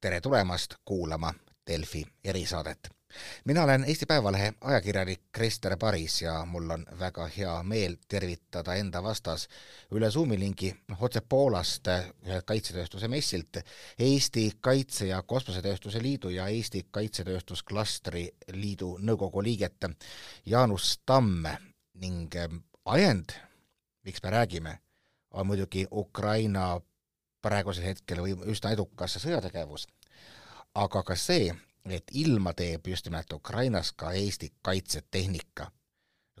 tere 0.00 0.20
tulemast 0.20 0.74
kuulama 0.84 1.34
Delfi 1.66 2.06
erisaadet. 2.24 2.88
mina 3.44 3.62
olen 3.62 3.84
Eesti 3.84 4.06
Päevalehe 4.06 4.52
ajakirjanik 4.60 5.20
Krister 5.32 5.76
Paris 5.76 6.22
ja 6.22 6.44
mul 6.44 6.70
on 6.70 6.86
väga 6.98 7.26
hea 7.36 7.62
meel 7.62 7.96
tervitada 8.08 8.74
enda 8.74 9.02
vastas 9.02 9.48
üle 9.90 10.10
Zoomi 10.10 10.38
lingi 10.38 10.74
otse 11.00 11.20
Poolast 11.20 11.88
ühelt 12.26 12.44
kaitsetööstuse 12.44 13.08
messilt 13.08 13.56
Eesti 13.98 14.52
Kaitse- 14.60 15.06
ja 15.06 15.22
Kosmosetööstuse 15.22 16.02
Liidu 16.02 16.28
ja 16.28 16.48
Eesti 16.48 16.86
Kaitsetööstusklastri 16.90 18.28
Liidu 18.52 18.98
nõukogu 19.00 19.42
liiget 19.42 19.84
Jaanus 20.46 21.00
Tamm 21.06 21.46
ning 21.94 22.34
ajend, 22.84 23.32
miks 24.04 24.22
me 24.22 24.30
räägime, 24.30 24.78
on 25.30 25.46
muidugi 25.46 25.86
Ukraina 25.90 26.80
praegusel 27.46 27.86
hetkel 27.86 28.20
või 28.24 28.34
üsna 28.50 28.74
edukas 28.74 29.16
sõjategevus, 29.22 29.86
aga 30.74 31.02
ka 31.06 31.16
see, 31.16 31.54
et 31.86 32.10
ilma 32.18 32.52
teeb 32.58 32.88
just 32.90 33.06
nimelt 33.06 33.32
Ukrainas 33.32 33.92
ka 33.92 34.12
Eesti 34.12 34.52
kaitsetehnika. 34.62 35.70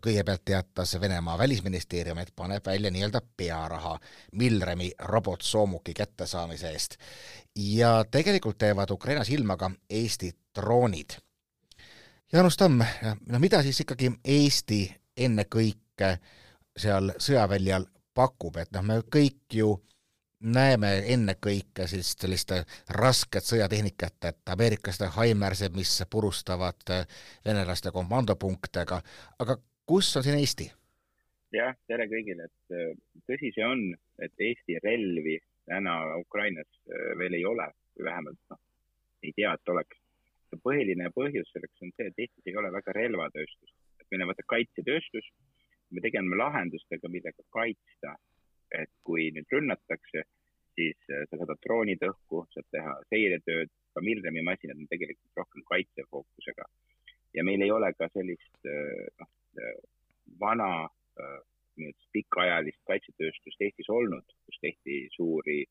kõigepealt 0.06 0.42
teatas 0.44 1.00
Venemaa 1.00 1.38
välisministeerium, 1.38 2.18
et 2.18 2.32
paneb 2.36 2.66
välja 2.66 2.90
nii-öelda 2.90 3.20
pearaha 3.36 3.98
Milremi 4.32 4.92
robotsoomuki 4.98 5.94
kättesaamise 5.94 6.70
eest. 6.70 6.96
ja 7.56 8.04
tegelikult 8.10 8.58
teevad 8.58 8.90
Ukrainas 8.90 9.30
ilma 9.30 9.56
ka 9.56 9.70
Eesti 9.90 10.32
droonid. 10.54 11.10
Jaanus 12.32 12.56
Tamm, 12.56 12.82
no 13.26 13.38
mida 13.38 13.62
siis 13.62 13.80
ikkagi 13.80 14.12
Eesti 14.24 14.96
ennekõike 15.16 16.18
seal 16.76 17.12
sõjaväljal 17.18 17.86
pakub, 18.14 18.56
et 18.56 18.72
noh, 18.72 18.82
me 18.82 19.00
kõik 19.00 19.52
ju 19.52 19.76
näeme 20.40 20.90
ennekõike 21.12 21.86
sellist, 21.88 22.20
sellist 22.20 22.52
rasket 22.92 23.46
sõjatehnikat, 23.46 24.18
et 24.28 24.52
ameeriklaste 24.52 25.08
Haimersed, 25.16 25.74
mis 25.76 25.94
purustavad 26.10 26.92
venelaste 27.44 27.92
komandopunkte, 27.92 28.84
aga, 29.40 29.56
kus 29.86 30.16
on 30.16 30.26
siin 30.26 30.38
Eesti? 30.40 30.70
jah, 31.56 31.76
tere 31.88 32.04
kõigile, 32.10 32.48
et 32.50 32.74
äh, 32.76 32.92
tõsi 33.28 33.52
see 33.54 33.64
on, 33.64 33.88
et 34.22 34.44
Eesti 34.48 34.76
relvi 34.84 35.38
täna 35.64 35.94
Ukrainas 36.20 36.68
äh, 36.90 37.14
veel 37.18 37.38
ei 37.38 37.44
ole 37.48 37.70
vähemalt 38.04 38.40
noh, 38.52 38.60
ei 39.22 39.32
tea, 39.36 39.54
et 39.54 39.72
oleks. 39.72 40.02
põhiline 40.62 41.10
põhjus 41.12 41.48
selleks 41.52 41.82
on 41.84 41.90
see, 41.96 42.06
et 42.08 42.20
Eestis 42.24 42.46
ei 42.48 42.56
ole 42.56 42.70
väga 42.72 42.92
relvatööstust, 42.96 43.74
et 44.00 44.06
meil 44.10 44.24
on 44.24 44.30
vaata 44.30 44.44
kaitsetööstus, 44.52 45.26
me 45.90 46.00
tegeleme 46.04 46.38
lahendustega, 46.38 47.08
millega 47.12 47.44
kaitsta 47.56 48.14
et 48.74 48.90
kui 49.06 49.30
nüüd 49.34 49.50
rünnatakse, 49.52 50.24
siis 50.76 50.98
äh, 51.10 51.24
sa 51.30 51.40
saadad 51.40 51.60
droonid 51.64 52.02
õhku, 52.08 52.44
saad 52.54 52.68
teha 52.74 52.94
seiretööd, 53.12 53.72
ka 53.94 54.02
Milremi 54.04 54.44
masinad 54.44 54.80
on 54.80 54.90
tegelikult 54.90 55.40
rohkem 55.42 55.64
kaitsefookusega. 55.70 56.68
ja 57.36 57.44
meil 57.44 57.62
ei 57.62 57.70
ole 57.70 57.92
ka 57.92 58.08
sellist 58.12 58.68
äh, 58.70 59.08
noh, 59.20 59.32
äh, 59.60 59.74
vana 60.40 60.88
nüüd 61.80 61.96
pikaajalist 62.12 62.80
kaitsetööstust 62.88 63.62
Eestis 63.64 63.88
olnud, 63.92 64.24
kus 64.48 64.58
tehti 64.60 64.96
suuri 65.14 65.62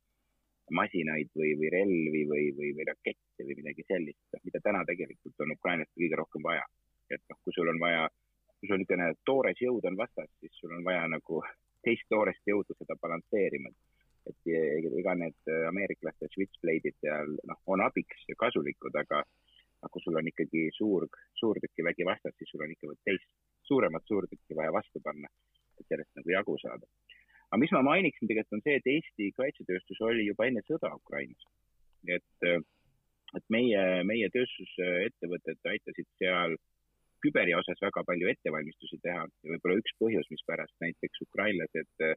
masinaid 0.73 1.29
või, 1.37 1.51
või 1.59 1.69
relvi 1.73 2.23
või, 2.29 2.45
või, 2.57 2.71
või 2.77 2.85
rakette 2.89 3.45
või 3.45 3.57
midagi 3.59 3.85
sellist, 3.87 4.37
mida 4.43 4.61
täna 4.65 4.81
tegelikult 4.89 5.45
on 5.45 5.53
Ukrainast 5.53 5.93
kõige 5.93 6.17
rohkem 6.21 6.45
vaja. 6.45 6.65
et 7.13 7.21
noh, 7.29 7.37
kui 7.43 7.53
sul 7.53 7.69
on 7.69 7.79
vaja, 7.79 8.07
kui 8.59 8.69
sul 8.69 8.81
niisugune 8.81 9.11
toores 9.29 9.61
jõud 9.61 9.85
on 9.85 9.97
vastas, 9.97 10.29
siis 10.39 10.57
sul 10.57 10.73
on 10.73 10.83
vaja 10.85 11.05
nagu 11.07 11.43
teist 11.85 12.07
toorest 12.09 12.41
jõudu 12.49 12.77
seda 12.77 12.97
balansseerima. 13.01 13.71
et 14.25 14.47
ega 14.49 15.13
need 15.13 15.51
äh, 15.53 15.67
ameeriklaste 15.69 16.25
switchblade'id 16.33 16.95
seal 16.97 17.35
noh, 17.45 17.59
on 17.69 17.83
abiks 17.85 18.23
ja 18.29 18.33
kasulikud, 18.41 18.95
aga 18.97 19.19
aga 19.85 19.91
kui 19.93 20.01
sul 20.01 20.17
on 20.17 20.29
ikkagi 20.31 20.63
suur, 20.73 21.05
suurtükivägi 21.37 22.07
vastas, 22.09 22.33
siis 22.39 22.49
sul 22.49 22.63
on 22.65 22.71
ikka 22.73 22.95
teist 23.05 23.27
suuremat 23.69 24.07
suurtükki 24.09 24.57
vaja 24.57 24.73
vastu 24.73 25.01
panna, 25.03 25.29
et 25.77 25.85
sellest 25.85 26.09
nagu 26.17 26.33
jagu 26.33 26.57
saada. 26.63 26.89
aga 27.51 27.59
mis 27.61 27.73
ma 27.75 27.83
mainiksin 27.85 28.27
tegelikult 28.27 28.57
on 28.57 28.63
see, 28.65 28.79
et 28.79 28.89
Eesti 28.95 29.29
kaitsetööstus 29.37 30.01
oli 30.09 30.25
juba 30.25 30.47
enne 30.49 30.65
sõda 30.65 30.89
Ukrainas. 30.95 31.45
et, 32.17 32.47
äh, 32.49 32.61
et 33.37 33.45
meie, 33.49 33.83
meie 34.09 34.29
tööstusettevõtted 34.33 35.69
aitasid 35.73 36.09
seal 36.17 36.57
küberi 37.25 37.55
osas 37.57 37.81
väga 37.81 38.03
palju 38.07 38.29
ettevalmistusi 38.31 38.99
teha. 39.03 39.25
Ja 39.43 39.53
võib-olla 39.53 39.79
üks 39.81 39.95
põhjus, 40.01 40.29
mispärast 40.33 40.75
näiteks 40.83 41.23
ukrainlased 41.25 42.05
äh, 42.05 42.13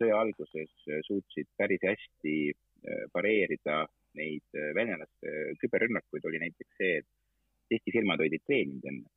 sõja 0.00 0.20
alguses 0.20 0.72
äh, 0.88 1.02
suutsid 1.08 1.50
päris 1.60 1.82
hästi 1.86 2.36
äh, 2.52 3.04
pareerida 3.14 3.84
neid 4.14 4.54
venelaste 4.76 5.30
küberrünnakuid, 5.58 6.26
oli 6.28 6.38
näiteks 6.44 6.76
see, 6.78 7.00
et 7.02 7.74
Eesti 7.74 7.90
firmad 7.96 8.20
olid 8.22 8.44
treeninud 8.46 8.84
enne 8.86 9.08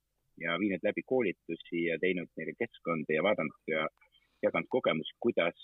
ja 0.41 0.55
viinud 0.57 0.81
läbi 0.81 1.03
koolitusi 1.05 1.83
ja 1.83 1.99
teinud 2.01 2.31
neile 2.39 2.55
keskkonda 2.57 3.13
ja 3.13 3.21
vaadanud 3.25 3.69
ja 3.69 3.83
jaganud 4.41 4.69
kogemusi, 4.73 5.13
kuidas, 5.21 5.59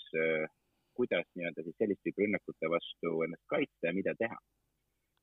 kuidas 0.94 1.26
nii-öelda 1.34 1.64
siis 1.66 1.78
selliste 1.82 2.14
rünnakute 2.20 2.70
vastu 2.70 3.14
ennast 3.26 3.42
kaitsta 3.50 3.90
ja 3.90 3.96
mida 3.96 4.14
teha 4.20 4.38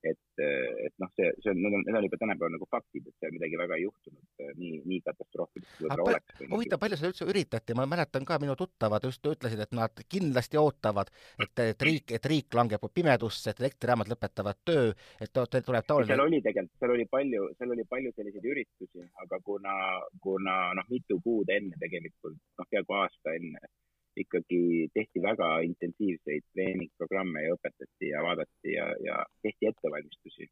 et, 0.08 0.42
et 0.42 0.94
noh, 1.02 1.10
see, 1.16 1.30
see 1.44 1.52
on, 1.54 1.60
need 1.62 1.76
on, 1.78 1.84
need 1.86 1.98
on 1.98 2.06
juba 2.08 2.20
tänapäeval 2.22 2.54
nagu 2.56 2.68
faktid, 2.72 3.08
et 3.08 3.16
seal 3.22 3.34
midagi 3.36 3.60
väga 3.60 3.78
ei 3.78 3.86
juhtunud 3.86 4.46
nii, 4.60 4.80
nii 4.90 5.00
katastroofiliselt 5.06 5.84
võib-olla 5.84 6.16
oleks. 6.16 6.44
huvitav, 6.54 6.82
palju 6.82 7.00
seda 7.00 7.12
üldse 7.12 7.28
üritati, 7.34 7.78
ma 7.78 7.88
mäletan 7.90 8.26
ka, 8.28 8.40
minu 8.42 8.56
tuttavad 8.60 9.06
just 9.08 9.30
ütlesid, 9.34 9.62
et 9.66 9.76
nad 9.78 10.04
kindlasti 10.16 10.60
ootavad, 10.62 11.12
et, 11.38 11.64
et 11.66 11.86
riik, 11.88 12.16
et 12.18 12.30
riik 12.34 12.58
langeb 12.58 12.88
pimedusse, 12.94 13.54
et 13.54 13.62
elektrijaamad 13.62 14.10
lõpetavad 14.12 14.62
töö, 14.66 14.90
et 15.22 15.34
tuleb 15.36 15.86
taoline. 15.86 16.10
seal 16.14 16.26
oli 16.26 16.42
tegelikult, 16.46 16.80
seal 16.82 16.96
oli 16.96 17.06
palju, 17.12 17.52
seal 17.60 17.76
oli 17.78 17.86
palju 17.90 18.16
selliseid 18.16 18.50
üritusi, 18.56 19.06
aga 19.26 19.40
kuna, 19.46 19.76
kuna 20.24 20.58
noh, 20.80 20.90
mitu 20.90 21.22
kuud 21.24 21.54
enne 21.54 21.78
tegelikult, 21.82 22.42
noh, 22.60 22.70
peaaegu 22.74 23.00
aasta 23.04 23.38
enne 23.38 23.70
ikkagi 24.18 24.90
tehti 24.94 25.22
väga 25.24 25.48
intensiivseid 25.68 26.44
treeningprogramme 26.54 27.46
ja 27.46 27.56
õpetati 27.56 28.12
ja 28.12 28.24
vaadati 28.26 28.76
ja, 28.76 28.88
ja 29.06 29.22
tehti 29.44 29.72
ettevalmistusi. 29.72 30.50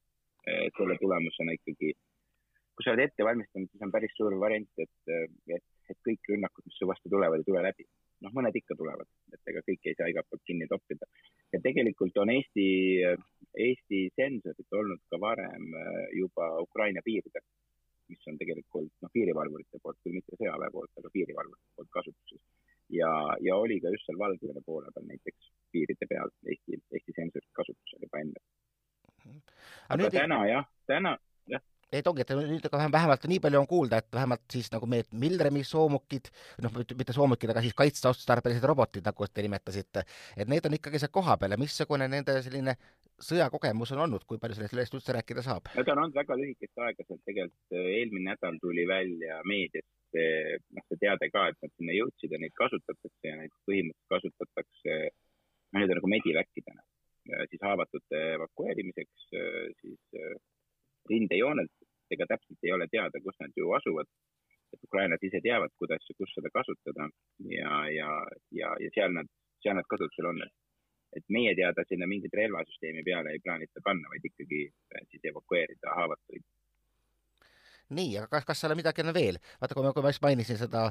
selle 0.77 0.95
tulemusena 0.97 1.53
ikkagi, 1.53 1.91
kui 2.73 2.78
sa 2.89 2.95
oled 2.95 3.05
ette 3.05 3.25
valmistanud, 3.25 3.69
siis 3.69 3.85
on 3.85 3.91
päris 3.93 4.13
suur 4.17 4.33
variant, 4.41 4.69
et, 4.81 5.11
et, 5.53 5.65
et 5.93 5.99
kõik 6.07 6.29
rünnakud, 6.31 6.65
mis 6.65 6.77
su 6.79 6.87
vastu 6.89 7.11
tulevad, 7.13 7.41
ei 7.41 7.45
tule 7.45 7.61
läbi. 7.65 7.85
noh, 8.19 8.33
mõned 8.35 8.55
ikka 8.59 8.75
tulevad, 8.75 9.07
et 9.31 9.47
ega 9.47 9.61
kõiki 9.63 9.91
ei 9.91 9.95
saa 9.95 10.09
igalt 10.11 10.27
poolt 10.27 10.41
kinni 10.43 10.65
toppida. 10.67 11.05
ja 11.53 11.61
tegelikult 11.63 12.17
on 12.19 12.33
Eesti, 12.33 12.65
Eesti 13.65 14.01
sensorid 14.15 14.75
olnud 14.81 15.05
ka 15.11 15.19
varem 15.21 15.69
juba 16.17 16.49
Ukraina 16.65 17.05
piiridel, 17.05 17.45
mis 18.09 18.27
on 18.27 18.41
tegelikult 18.41 18.91
noh, 19.05 19.13
piirivalvurite 19.13 19.79
poolt, 19.83 20.01
küll 20.03 20.17
mitte 20.17 20.35
sõjaväe 20.35 20.73
poolt, 20.73 20.91
aga 20.97 21.13
piirivalvurite 21.13 21.77
poolt 21.77 21.93
kasutuses 21.93 22.43
ja, 22.89 23.13
ja 23.45 23.55
oli 23.55 23.79
ka 23.79 23.93
just 23.93 24.09
seal 24.09 24.19
Valgevene 24.19 24.65
poole 24.65 24.91
peal 24.95 25.07
näiteks 25.13 25.53
piiride 25.71 26.09
peal 26.09 26.33
Eesti, 26.43 26.81
Eesti 26.91 27.15
sensorid 27.21 27.51
kasutusel 27.61 28.07
juba 28.07 28.25
enne. 28.25 28.43
aga 29.87 30.01
nüüd... 30.01 30.15
täna 30.17 30.43
jah, 30.49 30.69
täna 30.89 31.15
et 31.91 32.07
ongi, 32.07 32.23
et 32.23 32.33
nüüd 32.37 32.65
aga 32.69 32.87
vähemalt 32.93 33.27
nii 33.31 33.41
palju 33.43 33.61
on 33.61 33.67
kuulda, 33.69 33.99
et 34.01 34.13
vähemalt 34.13 34.45
siis 34.51 34.69
nagu 34.73 34.89
need 34.89 35.09
Milremi 35.21 35.63
soomukid, 35.65 36.29
noh, 36.63 36.79
mitte 36.79 37.15
soomukid, 37.15 37.53
aga 37.53 37.63
siis 37.65 37.77
kaitseotstarbelised 37.77 38.65
robotid, 38.69 39.05
nagu 39.05 39.29
te 39.33 39.45
nimetasite, 39.45 40.05
et 40.37 40.49
need 40.51 40.65
on 40.69 40.77
ikkagi 40.77 41.01
seal 41.01 41.13
kohapeal 41.13 41.55
ja 41.55 41.61
missugune 41.61 42.09
nende 42.11 42.39
selline 42.45 42.75
sõjakogemus 43.19 43.91
on 43.95 44.05
olnud, 44.05 44.23
kui 44.27 44.39
palju 44.39 44.55
sellest 44.55 44.95
üldse 44.95 45.15
rääkida 45.17 45.43
saab? 45.43 45.71
no 45.75 45.83
ta 45.83 45.95
on 45.95 46.05
olnud 46.05 46.19
väga 46.21 46.37
lühikest 46.39 46.85
aega, 46.85 47.07
sealt 47.07 47.25
tegelikult 47.27 47.81
eelmine 47.81 48.29
nädal 48.31 48.61
tuli 48.61 48.85
välja 48.87 49.41
meedias 49.49 49.87
see, 50.13 50.59
noh, 50.75 50.85
see 50.89 51.01
teade 51.01 51.29
ka, 51.33 51.47
et 51.51 51.57
nad 51.63 51.73
sinna 51.75 51.95
jõudsid 51.97 52.33
ja 52.33 52.39
neid 52.41 52.55
kasutatakse 52.59 53.31
ja 53.31 53.35
neid 53.39 53.53
põhimõtteliselt 53.67 54.13
kasutatakse, 54.15 54.95
noh, 55.09 55.81
need 55.81 55.93
on 55.93 55.99
nagu 55.99 56.11
mediväkkidena, 56.15 56.85
siis 57.51 57.65
haavatute 57.65 58.23
evakueerimiseks, 58.37 59.27
siis 59.81 60.21
rindejoonelt, 61.09 61.73
ega 62.15 62.27
täpselt 62.29 62.67
ei 62.67 62.73
ole 62.75 62.87
teada, 62.91 63.21
kus 63.23 63.37
nad 63.39 63.51
ju 63.57 63.71
asuvad. 63.79 64.09
et 64.73 64.83
ukrainlased 64.85 65.23
ise 65.25 65.39
teavad, 65.41 65.71
kuidas 65.81 66.03
ja 66.09 66.13
kus 66.17 66.33
seda 66.35 66.49
kasutada 66.53 67.07
ja, 67.57 67.71
ja, 67.89 68.09
ja, 68.59 68.69
ja 68.83 68.89
seal 68.93 69.15
nad, 69.17 69.29
seal 69.63 69.75
nad 69.79 69.87
kasutusel 69.89 70.29
on. 70.29 70.43
et 71.17 71.25
meie 71.35 71.55
teada 71.57 71.83
sinna 71.89 72.07
mingit 72.07 72.33
relvasüsteemi 72.41 73.03
peale 73.03 73.33
ei 73.33 73.41
plaanita 73.45 73.81
panna, 73.83 74.09
vaid 74.13 74.29
ikkagi 74.29 74.61
äh, 74.69 75.07
siis 75.09 75.25
evakueerida 75.31 75.95
haavatuid 75.97 76.45
nii, 77.95 78.17
aga 78.19 78.27
kas, 78.35 78.45
kas 78.45 78.61
seal 78.61 78.73
on 78.73 78.79
midagi 78.79 79.05
veel? 79.15 79.39
vaata, 79.61 79.75
kui 79.75 79.85
ma, 79.85 79.93
kui 79.93 80.05
ma 80.05 80.13
just 80.13 80.25
mainisin 80.25 80.59
seda, 80.59 80.83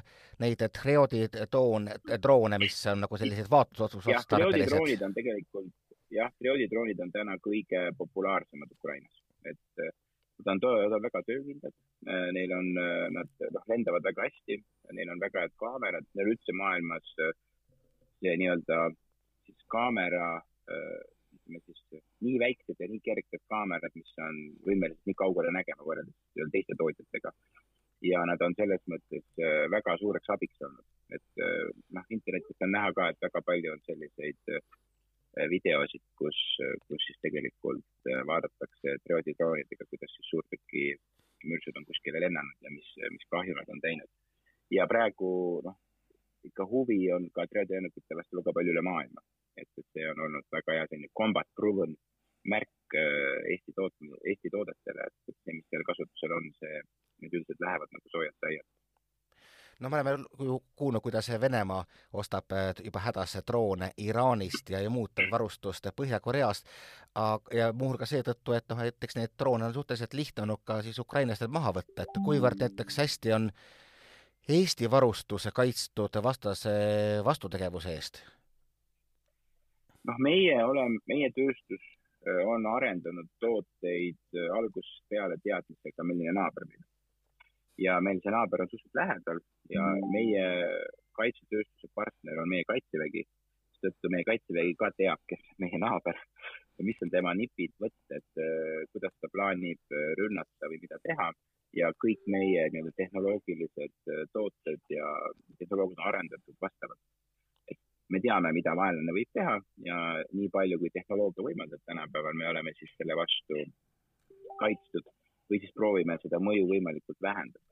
neid 0.42 0.64
Triodi 0.80 1.26
toon, 1.50 1.88
droone, 2.22 2.58
mis 2.62 2.80
on 2.90 3.04
nagu 3.06 3.20
sellised 3.20 3.50
vaatlusotsus 3.50 4.10
jah, 4.10 4.26
Triodi 4.26 4.66
droonid 4.66 5.04
on 5.06 5.14
tegelikult, 5.14 5.72
jah, 6.14 6.32
Triodi 6.38 6.66
droonid 6.70 7.00
on 7.04 7.14
täna 7.14 7.38
kõige 7.44 7.88
populaarsemad 7.98 8.74
Ukrainas, 8.74 9.22
et 9.46 9.86
nad 10.46 10.64
on, 10.64 10.74
nad 10.82 10.96
on 10.96 11.02
väga 11.02 11.22
töökindlad, 11.26 11.74
neil 12.36 12.52
on, 12.54 12.68
nad 13.16 13.46
noh, 13.54 13.64
lendavad 13.70 14.06
väga 14.06 14.28
hästi, 14.28 14.58
neil 14.94 15.12
on 15.14 15.22
väga 15.22 15.44
head 15.44 15.54
kaamerad, 15.60 16.06
neil 16.14 16.32
üldse 16.34 16.54
maailmas 16.56 17.08
see 17.16 18.34
nii-öelda 18.42 18.88
siis 19.46 19.66
kaamera 19.72 20.28
ütleme 20.68 21.60
siis 21.64 22.02
nii 22.24 22.38
väiksed 22.42 22.80
ja 22.82 22.88
nii 22.90 23.00
kerged 23.04 23.42
kaamerad, 23.52 23.94
mis 23.96 24.10
on 24.24 24.36
võimelised 24.66 25.08
nii 25.08 25.16
kaugele 25.22 25.52
nägema 25.54 25.86
võrreldes 25.86 26.52
teiste 26.52 26.76
tootjatega. 26.78 27.32
ja 28.02 28.20
nad 28.30 28.42
on 28.46 28.54
selles 28.54 28.82
mõttes 28.86 29.24
väga 29.74 29.96
suureks 29.98 30.30
abiks 30.30 30.60
olnud, 30.62 30.84
et 31.16 31.40
noh, 31.96 32.04
internetis 32.14 32.62
on 32.62 32.70
näha 32.70 32.92
ka, 32.94 33.08
et 33.10 33.24
väga 33.26 33.42
palju 33.42 33.72
on 33.72 33.80
selliseid 33.86 34.60
videosid, 35.52 36.02
kus, 36.18 36.38
kus 36.86 37.04
siis 37.06 37.18
tegelikult 37.24 38.10
vaadatakse 38.26 38.96
trioodidroonidega, 39.04 39.86
kuidas 39.90 40.14
siis 40.16 40.30
suurtüki 40.32 40.84
mürsud 41.46 41.76
on 41.78 41.86
kuskile 41.86 42.20
lennanud 42.24 42.64
ja 42.66 42.72
mis, 42.74 42.88
mis 43.14 43.26
kahju 43.34 43.54
nad 43.58 43.68
on 43.74 43.82
teinud. 43.84 44.10
ja 44.74 44.86
praegu 44.90 45.30
noh, 45.64 45.76
ikka 46.48 46.66
huvi 46.72 46.98
on 47.16 47.28
ka 47.34 47.46
trioodilennukite 47.50 48.18
vastu 48.18 48.40
väga 48.40 48.54
palju 48.56 48.74
üle 48.74 48.84
maailma, 48.90 49.24
et, 49.60 49.70
et 49.80 49.86
see 49.94 50.08
on 50.12 50.24
olnud 50.26 50.48
väga 50.58 50.78
hea 50.78 50.88
selline 50.90 51.12
combat 51.20 51.48
proven 51.60 51.94
märk 52.54 52.98
äh, 52.98 53.52
Eesti 53.52 53.74
tootmine, 53.76 54.18
Eesti 54.32 54.50
toodetele, 54.54 55.06
et 55.28 55.38
see, 55.44 55.54
mis 55.54 55.66
seal 55.70 55.86
kasutusel 55.90 56.34
on, 56.38 56.50
see, 56.62 56.82
need 57.22 57.38
üldiselt 57.40 57.64
lähevad 57.64 57.94
nagu 57.94 58.14
soojad 58.14 58.36
saiad 58.44 58.66
no 59.80 59.90
me 59.90 60.00
oleme 60.00 60.24
ju 60.38 60.60
kuulnud, 60.76 61.02
kuidas 61.02 61.30
Venemaa 61.40 61.84
ostab 62.12 62.52
äh, 62.52 62.74
juba 62.84 63.00
hädas 63.00 63.38
droone 63.46 63.90
Iraanist 63.96 64.70
ja, 64.70 64.80
ja 64.80 64.90
muud 64.90 65.10
varustust 65.30 65.86
Põhja-Koreast, 65.96 66.66
ja 67.54 67.72
muuhulgas 67.72 68.12
seetõttu, 68.14 68.54
et 68.54 68.68
noh, 68.70 68.82
näiteks 68.82 69.16
neid 69.18 69.34
droone 69.38 69.66
on 69.66 69.74
suhteliselt 69.74 70.14
lihtne 70.14 70.44
olnud 70.44 70.62
ka 70.64 70.82
siis 70.82 70.98
ukrainlastelt 70.98 71.50
maha 71.50 71.72
võtta, 71.80 72.02
et 72.04 72.22
kuivõrd 72.24 72.60
näiteks 72.62 72.98
hästi 73.02 73.32
on 73.32 73.52
Eesti 74.48 74.90
varustus 74.90 75.48
kaitstud 75.54 76.22
vastase 76.24 76.70
vastutegevuse 77.24 77.94
eest? 77.94 78.22
noh, 80.08 80.20
meie 80.24 80.54
oleme, 80.64 81.00
meie 81.10 81.28
tööstus 81.36 81.82
äh, 81.82 82.44
on 82.46 82.66
arendanud 82.66 83.28
tooteid 83.44 84.20
äh, 84.36 84.46
algusest 84.60 85.04
peale 85.12 85.36
teadmisega, 85.44 86.06
milline 86.06 86.32
naaber 86.38 86.64
meil 86.68 86.80
on 86.80 86.97
ja 87.78 87.98
meil 88.04 88.20
see 88.22 88.34
naaber 88.34 88.64
on 88.64 88.70
suhteliselt 88.70 89.00
lähedal 89.00 89.42
ja 89.74 89.84
mm. 89.86 90.14
meie 90.14 90.46
kaitsetööstuse 91.18 91.90
partner 91.98 92.40
on 92.42 92.50
meie 92.50 92.66
kaitsevägi, 92.68 93.24
seetõttu 93.78 94.10
meie 94.14 94.26
kaitsevägi 94.26 94.74
ka 94.78 94.90
teab, 94.96 95.22
kes 95.30 95.44
on 95.52 95.64
meie 95.66 95.80
naaber 95.82 96.18
ja 96.78 96.86
mis 96.86 97.02
on 97.02 97.12
tema 97.14 97.34
nipid, 97.38 97.74
võtted, 97.82 98.26
äh, 98.38 98.82
kuidas 98.94 99.14
ta 99.20 99.30
plaanib 99.34 99.94
äh, 99.94 100.10
rünnata 100.20 100.70
või 100.70 100.80
mida 100.84 101.00
teha 101.06 101.30
ja 101.76 101.90
kõik 102.04 102.22
meie 102.34 102.68
nii-öelda 102.72 102.94
tehnoloogilised 103.00 104.12
äh, 104.14 104.24
tooted 104.34 104.94
ja 104.94 105.10
tehnoloogiad 105.58 105.98
on 105.98 106.10
arendatud 106.12 106.56
vastavalt. 106.62 107.02
et 107.68 107.80
me 108.14 108.22
teame, 108.24 108.52
mida 108.56 108.76
vaenlane 108.78 109.14
võib 109.18 109.30
teha 109.34 109.58
ja 109.90 109.98
nii 110.32 110.48
palju, 110.54 110.78
kui 110.80 110.94
tehnoloogia 110.94 111.46
võimaldab 111.50 111.82
tänapäeval, 111.90 112.38
me 112.40 112.48
oleme 112.54 112.74
siis 112.78 112.94
selle 112.96 113.18
vastu 113.18 113.66
kaitstud 114.62 115.10
proovime 115.88 116.18
seda 116.20 116.40
mõju 116.42 116.68
võimalikult 116.68 117.20
vähendada. 117.24 117.64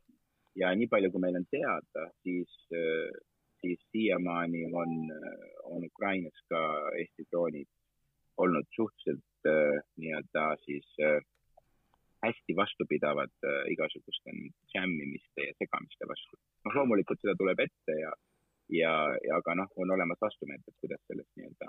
ja 0.57 0.73
nii 0.73 0.89
palju, 0.89 1.11
kui 1.13 1.21
meil 1.21 1.37
on 1.37 1.45
teada, 1.53 2.07
siis, 2.25 2.53
siis 3.61 3.81
siiamaani 3.93 4.63
on, 4.73 4.95
on 5.69 5.85
Ukrainas 5.85 6.39
ka 6.49 6.61
Eesti 6.97 7.27
droonid 7.29 7.69
olnud 8.41 8.65
suhteliselt 8.73 9.51
nii-öelda 10.01 10.47
siis 10.65 10.89
hästi 12.25 12.57
vastupidavad 12.57 13.49
igasuguste 13.75 14.33
jammimiste 14.75 15.51
ja 15.51 15.53
segamiste 15.61 16.09
vastu. 16.09 16.41
noh, 16.65 16.81
loomulikult 16.81 17.21
seda 17.21 17.37
tuleb 17.37 17.61
ette 17.67 17.99
ja, 18.01 18.15
ja, 18.81 18.95
ja 19.29 19.37
aga 19.43 19.61
noh, 19.61 19.77
on 19.77 19.93
olemas 19.93 20.25
vastumeetod, 20.25 20.75
kuidas 20.81 21.05
sellest 21.07 21.37
nii-öelda 21.37 21.69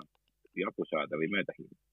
jagu 0.64 0.88
saada 0.88 1.20
või 1.20 1.28
mööda 1.36 1.52
hiilida 1.60 1.88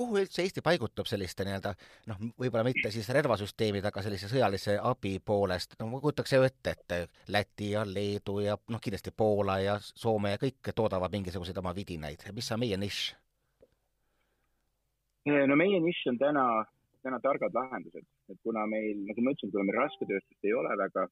kuhu 0.00 0.20
üldse 0.22 0.44
Eesti 0.44 0.62
paigutub 0.64 1.08
selliste 1.08 1.44
nii-öelda 1.44 1.74
noh, 2.08 2.20
võib-olla 2.40 2.64
mitte 2.64 2.92
siis 2.94 3.08
relvasüsteemid, 3.12 3.84
aga 3.84 4.04
sellise 4.04 4.30
sõjalise 4.30 4.78
abi 4.90 5.18
poolest, 5.24 5.76
no 5.80 5.90
ma 5.90 6.00
kujutaks 6.00 6.36
ju 6.36 6.46
ette, 6.46 6.76
et 6.76 6.94
Läti 7.34 7.72
ja 7.74 7.84
Leedu 7.86 8.38
ja 8.44 8.56
noh, 8.72 8.80
kindlasti 8.80 9.12
Poola 9.16 9.58
ja 9.60 9.76
Soome 9.84 10.34
ja 10.34 10.40
kõik 10.40 10.72
toodavad 10.76 11.12
mingisuguseid 11.12 11.60
oma 11.60 11.74
vidinaid, 11.76 12.24
mis 12.36 12.48
on 12.54 12.62
meie 12.64 12.80
nišš? 12.80 13.02
no 15.50 15.56
meie 15.60 15.82
nišš 15.84 16.06
on 16.14 16.18
täna, 16.22 16.46
täna 17.04 17.20
targad 17.20 17.54
lahendused, 17.54 18.06
et 18.32 18.40
kuna 18.46 18.64
meil, 18.70 19.04
nagu 19.10 19.26
ma 19.26 19.34
ütlesin, 19.36 19.52
kuna 19.52 19.68
meil 19.68 19.82
rasketööstust 19.82 20.48
ei 20.48 20.56
ole 20.56 20.72
väga, 20.80 21.06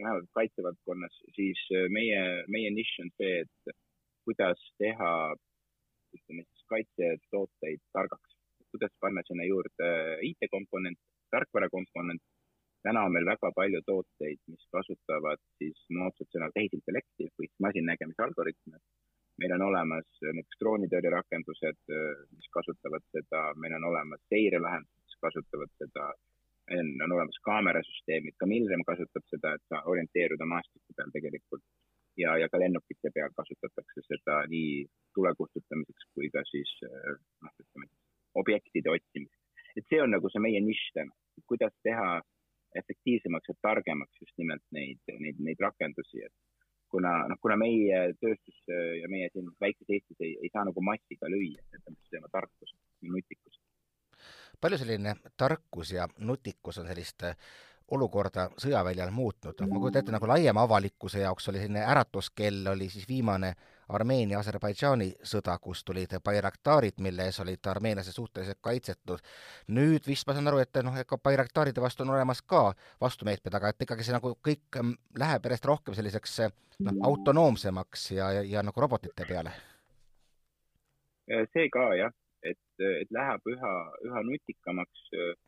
noh, 0.00 0.24
kaitsevaldkonnas, 0.38 1.20
siis 1.36 1.60
meie, 1.92 2.22
meie 2.48 2.72
nišš 2.80 3.04
on 3.04 3.16
see, 3.20 3.44
et 3.44 3.76
kuidas 4.24 4.68
teha 4.80 5.12
ütleme 6.16 6.44
siis 6.46 6.61
kaitsetooteid 6.72 7.82
targaks. 7.96 8.30
kuidas 8.72 8.92
panna 9.04 9.20
sinna 9.28 9.44
juurde 9.44 9.88
IT-komponent, 10.28 10.98
tarkvarakomponent. 11.34 12.22
täna 12.86 13.02
on 13.06 13.12
meil 13.14 13.26
väga 13.28 13.50
palju 13.58 13.80
tooteid, 13.86 14.38
mis 14.52 14.64
kasutavad 14.76 15.40
siis 15.58 15.82
moodsat 15.98 16.28
sõna 16.34 16.48
tehisintellekti 16.54 17.28
või 17.38 17.48
masinnägemise 17.66 18.24
algoritme. 18.26 18.80
meil 19.40 19.52
on 19.56 19.62
olemas 19.68 20.08
näiteks 20.22 20.58
droonitõrjerakendused, 20.62 21.78
mis 22.36 22.48
kasutavad 22.56 23.04
seda, 23.16 23.42
meil 23.64 23.76
on 23.78 23.84
olemas 23.90 24.20
seirelahendused, 24.34 25.04
mis 25.06 25.20
kasutavad 25.26 25.72
seda 25.82 26.08
on, 26.70 26.88
on 27.04 27.12
olemas 27.12 27.38
kaamerasüsteemid, 27.48 28.36
ka 28.38 28.46
Milrem 28.46 28.84
kasutab 28.90 29.24
seda, 29.34 29.54
et 29.56 29.78
orienteeruda 29.92 30.46
maastiku 30.54 30.96
peal 30.96 31.10
tegelikult 31.16 31.64
ja, 32.16 32.36
ja 32.38 32.48
ka 32.52 32.60
lennukite 32.60 33.10
peal 33.14 33.32
kasutatakse 33.36 34.04
seda 34.08 34.42
nii 34.52 34.84
tule 35.14 35.32
kustutamiseks 35.38 36.10
kui 36.14 36.30
ka 36.34 36.44
siis 36.50 36.72
noh, 36.84 37.52
ütleme 37.64 37.88
objektide 38.42 38.90
otsimiseks. 38.90 39.40
et 39.76 39.88
see 39.88 40.02
on 40.02 40.12
nagu 40.14 40.30
see 40.32 40.44
meie 40.44 40.60
nišš 40.60 40.92
täna, 40.98 41.12
kuidas 41.48 41.74
teha 41.86 42.20
efektiivsemaks 42.80 43.48
ja 43.48 43.54
targemaks 43.62 44.20
just 44.20 44.38
nimelt 44.40 44.64
neid, 44.70 45.00
neid, 45.20 45.40
neid 45.40 45.60
rakendusi, 45.60 46.24
et 46.24 46.32
kuna 46.92 47.12
noh, 47.28 47.40
kuna 47.40 47.56
meie 47.60 48.04
tööstus 48.20 48.58
ja 48.68 49.08
meie 49.12 49.28
siin 49.32 49.50
väikses 49.60 49.92
Eestis 49.96 50.24
ei, 50.24 50.36
ei 50.40 50.52
saa 50.52 50.64
nagu 50.68 50.84
massiga 50.84 51.28
lüüa, 51.32 51.64
et 51.72 51.84
me 51.88 51.96
teeme 52.12 52.32
tarkust 52.32 52.76
ja 52.76 53.12
nutikust. 53.16 53.60
palju 54.60 54.78
selline 54.78 55.14
tarkus 55.36 55.92
ja 55.96 56.08
nutikus 56.18 56.78
on 56.78 56.88
sellist 56.88 57.24
äh, 57.28 57.36
olukorda 57.92 58.48
sõjaväljal 58.60 59.10
muutnud, 59.12 59.58
noh 59.60 59.68
ma 59.70 59.80
kujutan 59.82 60.02
ette, 60.02 60.14
nagu 60.14 60.28
laiema 60.30 60.64
avalikkuse 60.66 61.22
jaoks 61.22 61.48
oli 61.52 61.60
selline 61.60 61.84
äratuskell, 61.92 62.66
oli 62.72 62.88
siis 62.92 63.08
viimane 63.08 63.52
Armeenia-Aserbaidžaani 63.92 65.08
sõda, 65.28 65.58
kus 65.60 65.82
tulid 65.84 66.14
Bayraktarid, 66.24 67.00
mille 67.04 67.26
ees 67.28 67.40
olid 67.44 67.66
armeenlased 67.68 68.16
suhteliselt 68.16 68.62
kaitsetud. 68.64 69.20
nüüd 69.68 70.06
vist 70.06 70.26
ma 70.26 70.36
saan 70.36 70.48
aru, 70.48 70.62
et 70.62 70.80
noh, 70.84 70.96
ega 70.96 71.18
Bayraktaride 71.18 71.84
vastu 71.84 72.06
on 72.06 72.14
olemas 72.14 72.42
ka 72.42 72.72
vastumeetmed, 73.00 73.54
aga 73.54 73.72
et 73.72 73.84
ikkagi 73.84 74.06
see 74.06 74.16
nagu 74.16 74.34
kõik 74.48 74.80
mm, 74.80 74.96
läheb 75.18 75.44
järjest 75.44 75.68
rohkem 75.68 75.98
selliseks 75.98 76.40
noh, 76.78 76.98
autonoomsemaks 77.10 78.10
ja, 78.16 78.32
ja, 78.38 78.42
ja 78.56 78.64
nagu 78.64 78.80
robotite 78.80 79.28
peale. 79.28 79.52
see 81.52 81.68
ka 81.72 81.86
jah, 81.98 82.12
et, 82.42 82.62
et 82.80 83.10
läheb 83.10 83.54
üha, 83.56 83.74
üha 84.08 84.24
nutikamaks 84.30 85.08
aga 85.12 85.41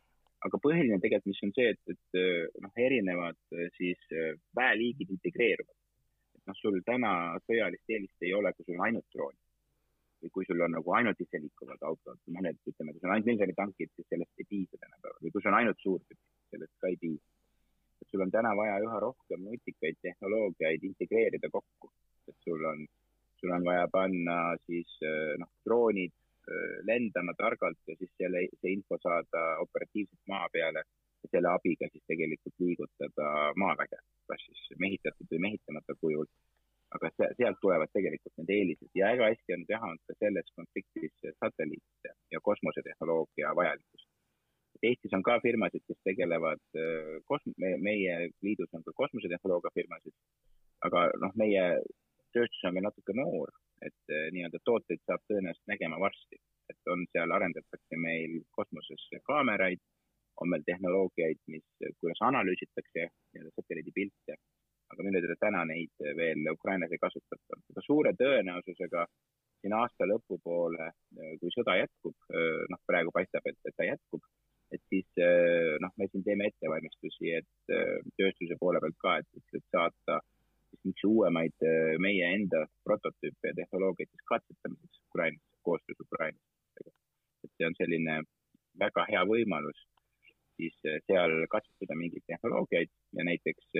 põhiline 0.75 0.99
tegelikult, 0.99 1.31
mis 1.31 1.43
on 1.47 1.53
see, 1.55 1.71
et, 1.71 1.93
et 1.93 2.61
noh, 2.63 2.73
erinevad 2.87 3.39
siis 3.77 4.01
väeliigid 4.59 5.13
integreeruvad. 5.15 5.75
et 6.35 6.51
noh, 6.51 6.57
sul 6.59 6.81
täna 6.85 7.11
sõjalist 7.45 7.95
eelist 7.95 8.27
ei 8.27 8.33
ole, 8.35 8.51
kui 8.53 8.67
sul 8.67 8.79
on 8.79 8.87
ainult 8.87 9.07
droon 9.15 9.37
või 10.23 10.31
kui 10.35 10.45
sul 10.47 10.61
on 10.65 10.73
nagu 10.73 10.93
ainult 10.97 11.19
iseliikuvad 11.21 11.81
autod, 11.85 12.19
mõned 12.33 12.59
ütleme, 12.65 12.91
kui 12.91 13.01
sul 13.01 13.09
on 13.09 13.15
ainult 13.15 13.29
miljonitankid, 13.29 13.91
siis 13.95 14.07
sellest 14.09 14.41
ei 14.41 14.47
piisa 14.49 14.79
tänapäeval 14.81 15.23
või 15.23 15.31
kui 15.31 15.43
sul 15.43 15.51
on 15.51 15.59
ainult 15.59 15.81
suurtükk, 15.83 16.21
sellest 16.51 16.75
ka 16.81 16.91
ei 16.91 16.99
piisa. 17.01 17.31
et 18.01 18.11
sul 18.11 18.23
on 18.25 18.31
täna 18.31 18.51
vaja 18.57 18.79
üha 18.83 18.99
rohkem 18.99 19.47
nutikaid 19.47 19.97
tehnoloogiaid 20.03 20.83
integreerida 20.83 21.49
kokku, 21.51 21.91
et 22.27 22.37
sul 22.47 22.63
on, 22.71 22.85
sul 23.39 23.53
on 23.55 23.63
vaja 23.63 23.87
panna 23.91 24.37
siis 24.67 24.97
noh, 25.39 25.51
droonid 25.67 26.15
Äh, 26.15 26.24
lendama 26.87 27.33
targalt 27.37 27.79
ja 27.87 27.95
siis 27.99 28.11
selle, 28.17 28.45
see 28.61 28.75
info 28.77 28.97
saada 29.01 29.43
operatiivselt 29.63 30.21
maa 30.29 30.47
peale 30.53 30.83
ja 31.25 31.31
selle 31.31 31.51
abiga 31.51 31.89
siis 31.91 32.03
tegelikult 32.11 32.59
liigutada 32.63 33.29
maaväge, 33.61 33.99
kas 34.29 34.43
siis 34.47 34.79
mehitatud 34.85 35.31
või 35.33 35.45
mehitamata 35.49 35.97
kujul. 36.01 36.27
aga 36.95 37.09
sealt 37.17 37.57
tulevad 37.59 37.89
tegelikult 37.91 38.37
need 38.39 38.51
eelised 38.55 38.91
ja 38.95 39.07
väga 39.11 39.27
hästi 39.31 39.55
on 39.55 39.63
teha 39.71 39.87
ka 40.07 40.13
selles 40.19 40.51
konfliktis 40.59 41.15
satelliitide 41.41 42.11
ja 42.31 42.39
kosmosetehnoloogia 42.47 43.55
vajalikkust. 43.59 44.07
Eestis 44.89 45.15
on 45.17 45.23
ka 45.25 45.39
firmasid, 45.43 45.83
kes 45.87 45.99
tegelevad 46.07 46.61
äh, 46.83 47.09
kosm-, 47.31 47.57
meie 47.87 48.29
liidus 48.47 48.71
on 48.77 48.85
ka 48.85 48.93
kosmosetehnoloogia 49.01 49.73
firmasid, 49.79 50.15
aga 50.87 51.03
noh, 51.25 51.35
meie 51.41 51.65
tööstus 52.37 52.63
on 52.69 52.77
veel 52.77 52.87
natuke 52.87 53.17
noor 53.17 53.51
et 53.87 54.13
eh, 54.13 54.27
nii-öelda 54.35 54.61
tooteid 54.65 55.01
saab 55.05 55.23
tõenäoliselt 55.29 55.71
nägema 55.71 55.99
varsti, 56.01 56.39
et 56.71 56.91
on 56.91 57.05
seal, 57.11 57.33
arendatakse 57.35 57.99
meil 58.01 58.39
kosmoses 58.57 59.05
kaameraid, 59.29 59.81
on 60.41 60.51
meil 60.51 60.65
tehnoloogiaid, 60.67 61.39
mis, 61.53 61.65
kuidas 62.01 62.21
analüüsitakse 62.27 63.05
nii-öelda 63.07 63.53
satelliidipilte, 63.55 64.37
aga 64.93 65.05
minu 65.05 65.21
teada 65.21 65.37
täna 65.41 65.63
neid 65.69 66.05
veel 66.17 66.43
Ukrainas 66.51 66.91
ei 66.93 67.01
kasutata, 67.01 67.61
aga 67.71 67.83
suure 67.85 68.13
tõenäosusega 68.19 69.05
siin 69.61 69.73
aasta 69.73 70.05
lõpupoole, 70.09 70.91
kui 71.41 71.53
sõda 71.53 71.77
jätkub, 71.79 72.13
noh, 72.69 72.81
praegu 72.85 73.13
paistab, 73.15 73.47
et, 73.49 73.57
et 73.65 73.73
ta 73.79 73.87
jätkub, 73.87 74.21
et 74.75 74.83
siis 74.91 75.23
noh, 75.81 75.93
me 75.97 76.09
siin 76.11 76.25
teeme 76.27 76.51
ettevalmistusi, 76.51 77.31
et 77.39 77.73
tööstuse 78.19 78.59
poole 78.59 78.83
pealt 78.83 78.99
ka, 79.01 79.15
et, 79.23 79.41
et 79.57 79.65
saata 79.73 80.19
üks 80.91 81.03
uuemaid 81.09 81.65
meie 82.05 82.31
enda 82.37 82.65
prototüüpe 82.87 83.51
ja 83.51 83.57
tehnoloogiaid 83.61 84.11
siis 84.11 84.27
katsetamiseks 84.31 85.01
Ukrainasse, 85.09 85.57
koostöös 85.67 85.99
Ukrainaga. 86.05 86.43
et 87.45 87.51
see 87.57 87.67
on 87.67 87.75
selline 87.77 88.15
väga 88.79 89.05
hea 89.11 89.21
võimalus 89.29 89.85
siis 90.57 90.75
seal 91.07 91.33
katsetada 91.53 91.97
mingeid 91.99 92.25
tehnoloogiaid 92.31 92.91
ja 93.17 93.25
näiteks 93.29 93.71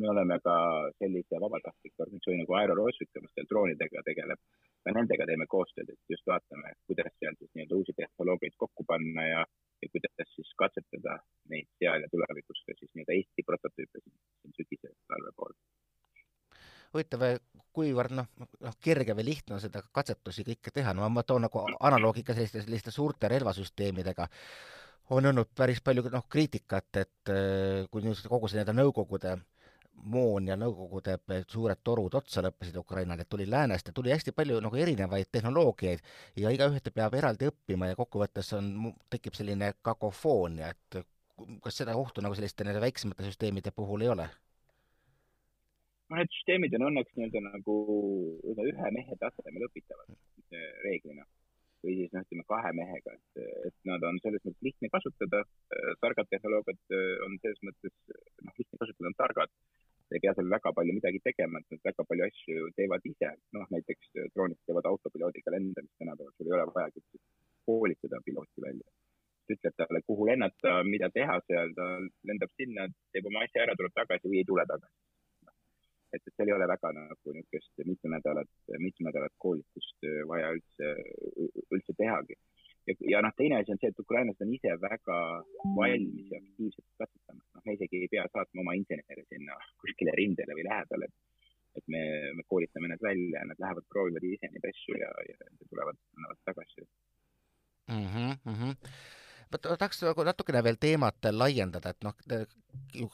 me 0.00 0.10
oleme 0.10 0.38
ka 0.46 0.54
sellise 0.98 1.40
vabatahtliku 1.44 2.02
organisatsiooni 2.02 2.42
nagu 2.42 2.56
Aeroroosika, 2.60 3.22
mis 3.22 3.32
seal 3.34 3.48
droonidega 3.50 4.02
tegeleb, 4.08 4.40
ka 4.84 4.94
nendega 4.96 5.26
teeme 5.30 5.46
koostööd, 5.54 5.92
et 5.92 6.14
just 6.14 6.26
vaatame, 6.32 6.74
kuidas 6.90 7.14
seal 7.20 7.38
siis 7.38 7.52
nii-öelda 7.54 7.78
uusi 7.80 7.96
tehnoloogiaid 8.00 8.58
kokku 8.64 8.84
panna 8.90 9.26
ja, 9.30 9.44
ja 9.82 9.92
kuidas 9.94 10.34
siis 10.34 10.52
katsetada 10.62 11.18
neid 11.52 11.70
seal 11.80 12.04
ja 12.04 12.12
tulevikus 12.12 12.62
ka 12.66 12.76
siis 12.80 12.92
nii-öelda 12.92 13.18
Eesti 13.18 13.46
prototüüpe 13.50 14.04
siin, 14.04 14.18
siin 14.42 14.58
sügise 14.60 14.92
talve 15.12 15.32
pool. 15.40 15.56
Huvitav, 16.96 17.26
kuivõrd 17.76 18.14
noh, 18.16 18.30
noh 18.64 18.78
kerge 18.82 19.14
või 19.16 19.28
lihtne 19.30 19.58
on 19.58 19.62
seda 19.62 19.82
katsetusi 19.84 20.46
kõike 20.46 20.72
teha, 20.72 20.94
no 20.96 21.08
ma 21.12 21.24
toon 21.28 21.44
nagu 21.46 21.66
analoogi 21.76 22.24
ka 22.24 22.36
selliste, 22.36 22.64
selliste 22.64 22.94
suurte 22.94 23.28
relvasüsteemidega 23.30 24.28
on 25.10 25.26
olnud 25.26 25.52
päris 25.54 25.82
palju 25.84 26.06
noh, 26.10 26.24
kriitikat, 26.28 27.02
et 27.02 27.34
kui 27.90 28.02
nüüd 28.02 28.22
kogu 28.30 28.48
see 28.48 28.58
nii-öelda 28.58 28.74
Nõukogude 28.74 29.36
moon 30.12 30.48
ja 30.48 30.56
Nõukogude 30.58 31.18
suured 31.50 31.82
torud 31.84 32.14
otsa 32.18 32.42
lõppesid 32.44 32.76
Ukrainale, 32.80 33.24
tuli 33.24 33.46
läänest 33.50 33.90
ja 33.90 33.94
tuli 33.96 34.12
hästi 34.12 34.34
palju 34.36 34.58
nagu 34.64 34.76
erinevaid 34.76 35.30
tehnoloogiaid 35.32 36.02
ja 36.42 36.52
igaühte 36.54 36.92
peab 36.94 37.14
eraldi 37.14 37.50
õppima 37.52 37.92
ja 37.92 37.98
kokkuvõttes 37.98 38.52
on, 38.58 38.72
tekib 39.10 39.38
selline 39.38 39.72
kakofoonia, 39.82 40.72
et 40.74 41.00
kas 41.62 41.82
seda 41.82 41.96
ohtu 41.96 42.24
nagu 42.24 42.34
selliste 42.34 42.64
nende 42.64 42.82
väiksemate 42.82 43.26
süsteemide 43.28 43.72
puhul 43.76 44.04
ei 44.06 44.12
ole? 44.16 44.28
No 46.10 46.20
need 46.20 46.30
süsteemid 46.34 46.76
on 46.78 46.86
õnneks 46.90 47.16
nii-öelda 47.16 47.42
nagu 47.48 47.76
ühe 48.52 48.92
mehe 48.98 49.18
tasemel 49.22 49.66
õpitavad 49.68 50.14
reeglina 50.86 51.26
või 51.84 51.96
siis 52.00 52.12
noh, 52.14 52.24
ütleme 52.24 52.44
kahe 52.50 52.70
mehega, 52.74 53.12
et, 53.14 53.48
et 53.68 53.76
nad 53.86 54.02
on 54.08 54.16
selles 54.22 54.42
mõttes 54.46 54.64
lihtne 54.66 54.88
kasutada, 54.90 55.42
targad 56.02 56.30
tehnoloogiad 56.32 56.94
on 57.26 57.36
selles 57.42 57.60
mõttes 57.68 57.94
noh, 58.42 58.54
lihtne 58.58 58.80
kasutada, 58.80 59.10
on 59.12 59.18
targad 59.20 59.52
ei 60.14 60.22
pea 60.22 60.34
seal 60.36 60.50
väga 60.50 60.70
palju 60.74 60.94
midagi 60.96 61.20
tegema, 61.24 61.60
et 61.60 61.74
nad 61.74 61.88
väga 61.88 62.04
palju 62.10 62.26
asju 62.26 62.68
teevad 62.78 63.08
ise, 63.10 63.32
noh 63.56 63.66
näiteks 63.74 64.12
droonid 64.34 64.60
teevad 64.68 64.86
autopiloodiga 64.90 65.54
lendamist 65.54 65.98
tänapäeval, 65.98 66.34
sul 66.36 66.50
ei 66.50 66.54
ole 66.56 66.66
vajagi 66.76 67.02
koolitada 67.66 68.22
pilooti 68.28 68.66
välja. 68.68 68.88
ütled 69.54 69.74
talle, 69.78 70.00
kuhu 70.06 70.24
lennata, 70.26 70.70
mida 70.82 71.06
teha 71.14 71.36
seal, 71.46 71.68
ta 71.78 71.84
lendab 72.26 72.50
sinna, 72.58 72.88
teeb 73.14 73.28
oma 73.30 73.44
asja 73.46 73.62
ära, 73.62 73.76
tuleb 73.78 73.92
tagasi 73.94 74.26
või 74.32 74.40
ei 74.40 74.46
tule 74.48 74.64
tagasi. 74.66 74.94
Et, 76.16 76.26
et 76.26 76.34
seal 76.34 76.50
ei 76.50 76.56
ole 76.56 76.68
väga 76.68 76.92
nagu 76.96 77.34
niisugust 77.36 77.86
mitu 77.88 78.10
nädalat, 78.12 78.50
mitu 78.82 79.06
nädalat 79.06 79.34
koolitust 79.42 80.08
vaja 80.30 80.52
üldse, 80.56 80.92
üldse 81.70 81.96
tehagi 81.98 82.38
ja, 82.86 82.94
ja 83.12 83.22
noh, 83.24 83.34
teine 83.36 83.60
asi 83.60 83.74
on 83.74 83.80
see, 83.80 83.90
et 83.92 84.02
ukrainlased 84.02 84.44
on 84.44 84.52
ise 84.54 84.74
väga 84.82 85.18
valmis 85.78 86.30
ja 86.32 86.40
aktiivselt 86.40 86.86
katsetama, 87.02 87.42
noh, 87.56 87.64
me 87.66 87.76
isegi 87.76 88.02
ei 88.04 88.12
pea 88.12 88.26
saatma 88.30 88.62
oma 88.64 88.76
insenere 88.78 89.26
sinna 89.26 89.58
kuskile 89.82 90.14
rindele 90.20 90.58
või 90.58 90.68
lähedale. 90.68 91.10
et 91.76 91.84
me, 91.92 92.00
me 92.32 92.42
koolitame 92.48 92.88
nad 92.88 93.02
välja, 93.04 93.42
nad 93.44 93.58
lähevad, 93.60 93.84
proovivad 93.92 94.24
ise 94.24 94.48
neid 94.48 94.64
asju 94.64 94.96
ja, 94.96 95.10
ja 95.28 95.34
tulevad, 95.68 95.98
annavad 96.16 96.38
tagasi 96.48 96.86
mm. 97.92 98.06
-hmm, 98.14 98.32
mm 98.44 98.54
-hmm 98.54 99.25
ma 99.52 99.58
tahaks 99.62 100.02
nagu 100.06 100.24
natukene 100.26 100.62
veel 100.64 100.78
teemat 100.80 101.28
laiendada, 101.32 101.92
et 101.94 102.06
noh, 102.06 102.14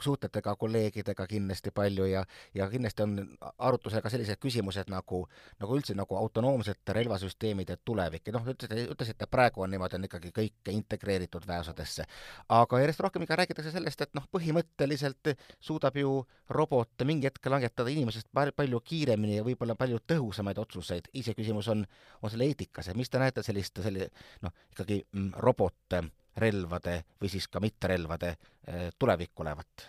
suhtlete 0.02 0.42
ka 0.42 0.54
kolleegidega 0.56 1.26
kindlasti 1.28 1.70
palju 1.74 2.06
ja, 2.10 2.22
ja 2.54 2.68
kindlasti 2.70 3.04
on 3.04 3.16
arutusel 3.58 4.02
ka 4.02 4.10
sellised 4.12 4.40
küsimused 4.42 4.90
nagu, 4.92 5.22
nagu 5.60 5.76
üldse 5.76 5.94
nagu 5.98 6.16
autonoomsete 6.18 6.96
relvasüsteemide 6.96 7.76
tulevik 7.84 8.28
ja 8.28 8.36
noh, 8.36 8.46
ütlesite, 8.54 8.86
ütlesite, 8.94 9.28
praegu 9.30 9.64
on 9.64 9.72
niimoodi, 9.74 9.98
on 9.98 10.08
ikkagi 10.08 10.32
kõik 10.34 10.72
integreeritud 10.72 11.46
väeosadesse. 11.48 12.06
aga 12.48 12.80
järjest 12.82 13.04
rohkem 13.06 13.26
ikka 13.26 13.38
räägitakse 13.42 13.74
sellest, 13.74 14.06
et 14.06 14.14
noh, 14.18 14.26
põhimõtteliselt 14.32 15.34
suudab 15.60 15.96
ju 15.96 16.22
robot 16.52 17.06
mingi 17.08 17.28
hetk 17.28 17.46
langetada 17.46 17.92
inimesest 17.92 18.32
palju 18.32 18.80
kiiremini 18.80 19.38
ja 19.38 19.44
võib-olla 19.46 19.76
palju 19.78 20.00
tõhusamaid 20.06 20.58
otsuseid, 20.58 21.12
iseküsimus 21.12 21.68
on, 21.72 21.86
on 22.22 22.32
selle 22.32 22.50
eetikas, 22.50 22.88
et 22.88 22.98
mis 22.98 23.10
te 23.10 23.22
näete 23.22 23.44
sellist, 23.46 23.78
selli-, 23.84 24.10
noh, 24.42 24.54
ikkagi 24.74 25.02
mm, 25.12 25.30
robot 25.42 26.02
relvade 26.36 27.02
või 27.20 27.30
siis 27.32 27.48
ka 27.48 27.60
mitterelvade 27.60 28.32
eh, 28.32 28.90
tulevik 28.98 29.40
olevat? 29.44 29.88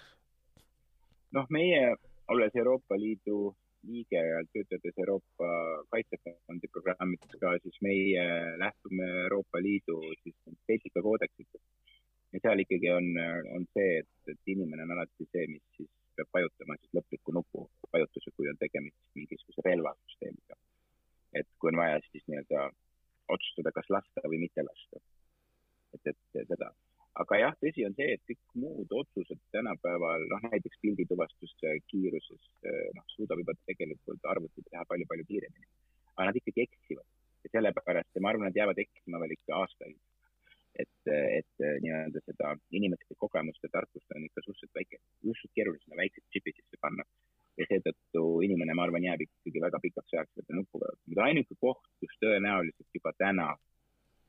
noh, 1.33 1.47
meie, 1.49 1.95
olles 2.29 2.55
Euroopa 2.55 2.97
Liidu 2.99 3.55
liige 3.87 4.19
ja 4.19 4.41
töötades 4.53 4.99
Euroopa 5.01 5.47
Kaitsefondi 5.91 6.69
programmides 6.71 7.39
ka, 7.39 7.55
siis 7.63 7.79
meie 7.81 8.25
lähtume 8.59 9.07
Euroopa 9.23 9.61
Liidu 9.61 9.97
siis 10.21 10.35
eetikakoodeksitest. 10.69 11.65
ja 12.33 12.43
seal 12.43 12.63
ikkagi 12.63 12.91
on, 12.91 13.09
on 13.55 13.65
see, 13.73 14.03
et, 14.03 14.13
et 14.35 14.53
inimene 14.55 14.85
on 14.85 14.93
alati 14.97 15.27
see, 15.31 15.47
mis 15.55 15.65
siis 15.77 15.89
peab 16.15 16.29
vajutama 16.37 16.77
siis 16.77 16.93
lõpliku 16.99 17.33
nupu 17.33 17.65
vajutuse, 17.95 18.35
kui 18.37 18.51
on 18.51 18.59
tegemist 18.61 18.99
mingisuguse 19.15 19.65
relvasüsteemiga. 19.65 20.59
et 21.33 21.49
kui 21.57 21.73
on 21.73 21.81
vaja 21.81 21.99
siis 22.11 22.27
nii-öelda 22.27 22.69
otsustada, 23.33 23.71
kas 23.73 23.89
lasta 23.89 24.29
või 24.29 24.43
mitte 24.45 24.61
lasta 24.61 25.01
et, 25.93 26.13
et 26.13 26.47
seda. 26.49 26.69
aga 27.21 27.37
jah, 27.37 27.55
tõsi 27.61 27.85
on 27.85 27.95
see, 27.97 28.15
et 28.15 28.21
kõik 28.29 28.55
muud 28.57 28.93
otsused 28.99 29.41
tänapäeval, 29.53 30.23
noh 30.31 30.45
näiteks 30.47 30.79
pildituvastuse 30.81 31.75
kiiruses, 31.91 32.47
noh, 32.97 33.05
suudab 33.13 33.43
juba 33.43 33.53
tegelikult 33.69 34.31
arvuti 34.31 34.65
teha 34.69 34.85
palju-palju 34.89 35.27
kiiremini. 35.29 35.69
aga 36.15 36.29
nad 36.29 36.39
ikkagi 36.39 36.65
eksivad 36.67 37.05
ja 37.43 37.51
sellepärast 37.57 38.15
ja 38.15 38.23
ma 38.23 38.31
arvan, 38.31 38.49
nad 38.49 38.57
eksima 39.13 39.21
veel 39.21 39.37
ikka 39.37 39.61
aastaid. 39.61 39.97
et, 40.73 40.89
et 41.05 41.61
nii-öelda 41.83 42.19
seda 42.25 42.55
inimeste 42.73 43.13
kogemust 43.21 43.61
ja 43.61 43.69
tarkust 43.69 44.15
on 44.15 44.23
ikka 44.25 44.41
suhteliselt 44.41 44.73
väike, 44.73 44.97
suhteliselt 45.21 45.53
keeruline 45.53 45.97
väikse 45.99 46.21
džipi 46.33 46.53
sisse 46.55 46.79
panna 46.81 47.03
ja 47.61 47.67
seetõttu 47.69 48.23
inimene, 48.41 48.73
ma 48.73 48.87
arvan, 48.87 49.05
jääb 49.05 49.21
ikkagi 49.21 49.61
väga 49.61 49.77
pikaks 49.83 50.15
ajaks 50.15 50.33
seda 50.33 50.57
nuppu 50.57 50.81
vajutama. 50.81 51.27
ainuke 51.27 51.53
koht, 51.61 51.85
kus 52.01 52.17
tõenäoliselt 52.25 52.89
juba 52.97 53.13
täna 53.21 53.51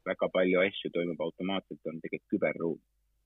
väga 0.04 0.28
palju 0.36 0.60
asju 0.66 0.92
toimub 0.92 1.24
automaatselt, 1.24 1.80
on 1.88 2.02
tegelikult 2.04 2.34
küberruum. 2.34 2.80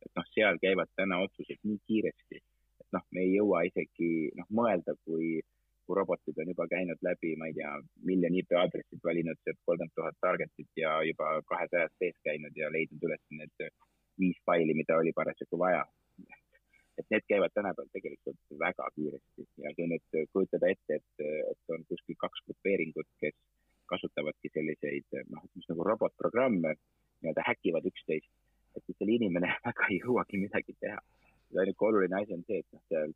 et 0.07 0.15
noh, 0.15 0.27
seal 0.31 0.63
käivad 0.63 0.95
täna 0.95 1.19
otsused 1.27 1.59
nii 1.67 1.81
kiiresti, 1.91 2.39
et 2.39 2.89
noh, 2.95 3.03
me 3.11 3.27
ei 3.27 3.35
jõua 3.35 3.65
isegi 3.67 4.31
noh, 4.39 4.47
mõelda, 4.61 4.95
kui, 5.03 5.41
kui 5.89 5.97
robotid 5.97 6.41
on 6.43 6.51
juba 6.53 6.67
käinud 6.69 7.01
läbi, 7.07 7.35
ma 7.41 7.49
ei 7.49 7.55
tea, 7.57 7.71
miljon 8.11 8.35
IP 8.41 8.57
aadressit 8.61 9.05
valinud 9.11 9.39
sealt 9.41 9.61
kolmkümmend 9.65 9.95
tuhat 9.97 10.19
target'it 10.25 10.83
ja 10.83 10.99
juba 11.09 11.31
kahesajast 11.49 11.97
sees 12.03 12.19
käinud 12.29 12.57
ja 12.61 12.69
leidnud 12.75 13.09
üles 13.09 13.25
need 13.41 13.71
viis 14.21 14.37
faili, 14.45 14.75
mida 14.77 14.99
oli 15.01 15.15
parasjagu 15.17 15.61
vaja 15.65 15.87
et 16.99 17.07
need 17.15 17.25
käivad 17.31 17.55
tänapäeval 17.55 17.91
tegelikult 17.95 18.41
väga 18.61 18.89
kiiresti 18.95 19.45
ja 19.65 19.71
kui 19.77 19.87
nüüd 19.93 20.17
kujutada 20.35 20.71
ette, 20.73 20.99
et, 20.99 21.27
et 21.53 21.75
on 21.75 21.85
kuskil 21.91 22.19
kaks 22.19 22.43
grupeeringut, 22.49 23.09
kes 23.23 23.37
kasutavadki 23.93 24.51
selliseid 24.53 25.07
noh, 25.31 25.45
ütleme 25.47 25.71
nagu 25.73 25.87
robotprogramme, 25.91 26.75
nii-öelda 27.23 27.45
häkivad 27.47 27.87
üksteist, 27.91 28.31
et 28.77 28.85
siis 28.85 28.99
seal 28.99 29.15
inimene 29.15 29.53
väga 29.69 29.89
ei 29.93 30.01
jõuagi 30.03 30.43
midagi 30.43 30.77
teha. 30.83 30.99
ainuke 31.63 31.87
oluline 31.87 32.19
asi 32.19 32.35
on 32.37 32.45
see, 32.51 32.61
et 32.65 32.77
noh, 32.77 32.83
seal, 32.93 33.15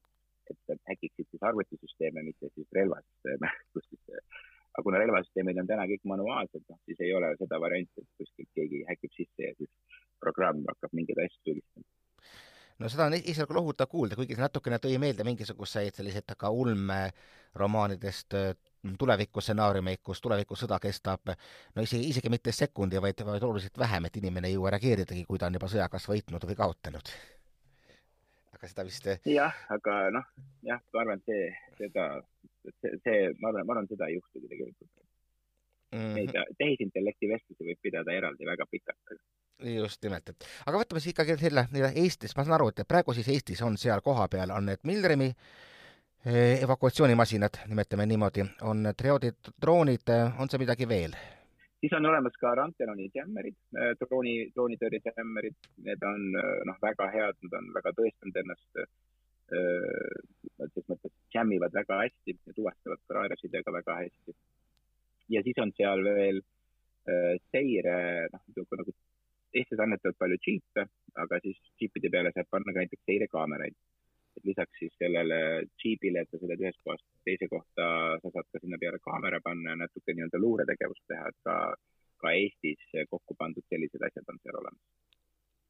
et 0.72 0.82
häkiksid 0.90 1.28
siis 1.30 1.46
arvutisüsteeme, 1.50 2.24
mitte 2.28 2.50
siis 2.54 2.68
relvasüsteeme, 2.78 3.52
kus 3.74 3.88
siis 3.88 4.20
aga 4.72 4.84
kuna 4.86 5.00
relvasüsteemid 5.02 5.58
on 5.60 5.68
täna 5.68 5.88
kõik 5.90 6.06
manuaalsed, 6.12 6.64
noh 6.68 6.80
siis 6.88 7.00
ei 7.04 7.12
ole 7.16 7.34
seda 7.40 7.60
varianti, 7.60 8.04
et 8.04 8.22
kuskilt 8.22 8.52
keegi 8.56 8.84
häkib 8.88 9.12
sisse 9.16 9.50
ja 9.50 9.56
siis 9.58 9.98
programm 10.22 10.64
hakkab 10.70 10.94
mingeid 10.96 11.20
asju 11.26 11.42
tulistama 11.50 11.88
no 12.82 12.88
seda 12.90 13.06
on 13.06 13.16
esialgu 13.18 13.54
lohutav 13.54 13.90
kuulda, 13.90 14.16
kuigi 14.18 14.36
see 14.36 14.42
natukene 14.42 14.78
tõi 14.82 14.96
meelde 15.02 15.26
mingisuguseid 15.26 15.98
selliseid 15.98 16.34
ka 16.38 16.50
ulmeromaanidest 16.50 18.36
tulevikustsenaariumeid, 18.98 20.00
kus 20.02 20.22
tulevikusõda 20.24 20.80
kestab 20.82 21.34
no 21.76 21.84
isegi, 21.84 22.08
isegi 22.10 22.32
mitte 22.32 22.54
sekundi, 22.56 22.98
vaid, 23.02 23.22
vaid 23.26 23.46
oluliselt 23.46 23.78
vähem, 23.78 24.08
et 24.08 24.18
inimene 24.18 24.50
ei 24.50 24.56
jõua 24.56 24.74
reageeridagi, 24.74 25.24
kui 25.28 25.38
ta 25.38 25.50
on 25.50 25.60
juba 25.60 25.70
sõja 25.70 25.88
kas 25.92 26.08
võitnud 26.10 26.48
või 26.48 26.58
kaotanud. 26.58 27.14
Aga 28.62 28.70
seda 28.70 28.84
vist 28.86 29.08
jah, 29.26 29.54
aga 29.74 29.98
noh, 30.14 30.26
jah, 30.62 30.78
ma 30.94 31.02
arvan, 31.02 31.18
et 31.18 31.26
see, 31.26 31.46
seda, 31.80 32.06
see, 32.78 32.92
see, 33.02 33.16
ma 33.40 33.50
arvan, 33.50 33.66
ma 33.66 33.74
arvan, 33.74 33.88
seda 33.90 34.06
ei 34.06 34.20
juhtugi 34.20 34.50
tegelikult 34.52 34.90
mm. 35.92 36.14
-hmm. 36.14 36.54
Tehisintellekti 36.58 37.30
vestlusi 37.34 37.66
võib 37.72 37.82
pidada 37.82 38.14
eraldi 38.14 38.46
väga 38.46 38.66
pikalt 38.70 39.18
just 39.62 40.02
nimelt, 40.02 40.28
et 40.28 40.46
aga 40.66 40.78
võtame 40.78 41.02
siis 41.02 41.12
ikkagi 41.12 41.36
selle 41.38 41.66
Eestis, 41.90 42.36
ma 42.36 42.44
saan 42.46 42.56
aru, 42.56 42.70
et 42.70 42.86
praegu 42.88 43.14
siis 43.14 43.28
Eestis 43.28 43.62
on 43.62 43.76
seal 43.78 44.00
kohapeal 44.00 44.50
on 44.50 44.66
need 44.66 44.82
Milremi 44.86 45.28
evakuatsioonimasinad, 46.62 47.64
nimetame 47.66 48.06
niimoodi, 48.06 48.46
on 48.62 48.92
Triodi 48.96 49.32
droonid, 49.62 50.10
on 50.38 50.50
see 50.50 50.62
midagi 50.62 50.88
veel? 50.88 51.16
Siis 51.82 51.94
on 51.98 52.06
olemas 52.06 52.36
ka 52.40 52.54
Ranteloni 52.54 53.08
jämmerid, 53.14 53.58
drooni, 54.00 54.36
droonitõrje 54.54 55.02
jämmerid, 55.16 55.56
need 55.86 56.04
on 56.06 56.28
noh, 56.68 56.78
väga 56.82 57.08
head, 57.14 57.38
nad 57.46 57.58
on 57.58 57.72
väga 57.74 57.92
tõestanud 57.98 58.38
ennast 58.44 58.84
selles 59.52 60.88
mõttes 60.88 61.12
jammivad 61.34 61.74
väga 61.74 61.98
hästi 62.04 62.34
ja 62.34 62.54
tuvastavad 62.56 63.00
ka 63.06 63.16
raadiosidega 63.18 63.74
väga 63.74 63.96
hästi. 64.00 64.34
ja 65.28 65.42
siis 65.42 65.58
on 65.64 65.72
seal 65.76 66.04
veel 66.04 66.40
äh, 67.08 67.34
seire, 67.54 68.28
noh, 68.32 68.44
nagu 68.56 68.94
Eestis 69.52 69.80
annetavad 69.84 70.16
palju 70.16 70.38
džiipe, 70.40 70.86
aga 71.20 71.38
siis 71.44 71.58
džiipide 71.76 72.08
peale 72.12 72.30
saab 72.32 72.48
panna 72.48 72.72
ka 72.72 72.80
näiteks 72.80 73.02
seirekaameraid. 73.04 73.74
Et 74.38 74.48
lisaks 74.48 74.78
siis 74.80 74.94
sellele 74.98 75.38
džiibile, 75.76 76.22
et 76.22 76.30
sa 76.30 76.40
sõidad 76.40 76.64
ühest 76.64 76.80
kohast 76.86 77.04
teise 77.28 77.48
kohta, 77.52 77.88
sa 78.22 78.34
saad 78.34 78.48
ka 78.48 78.62
sinna 78.62 78.80
peale 78.82 79.00
kaamera 79.04 79.40
panna 79.44 79.74
ja 79.74 79.82
natuke 79.84 80.16
nii-öelda 80.16 80.40
luuretegevust 80.42 81.04
teha, 81.12 81.28
et 81.28 81.38
ka, 81.48 81.56
ka 82.22 82.34
Eestis 82.38 83.00
kokku 83.10 83.38
pandud 83.38 83.66
sellised 83.68 84.08
asjad 84.08 84.32
on 84.32 84.40
seal 84.42 84.60
olemas 84.62 84.82